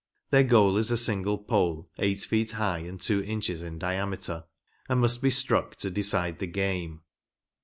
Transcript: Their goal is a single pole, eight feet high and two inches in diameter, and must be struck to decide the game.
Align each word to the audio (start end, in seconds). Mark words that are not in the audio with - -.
Their 0.31 0.41
goal 0.43 0.77
is 0.77 0.89
a 0.89 0.97
single 0.97 1.37
pole, 1.37 1.85
eight 1.99 2.21
feet 2.21 2.53
high 2.53 2.79
and 2.79 2.99
two 2.99 3.23
inches 3.23 3.61
in 3.61 3.77
diameter, 3.77 4.45
and 4.89 4.99
must 4.99 5.21
be 5.21 5.29
struck 5.29 5.75
to 5.75 5.91
decide 5.91 6.39
the 6.39 6.47
game. 6.47 7.01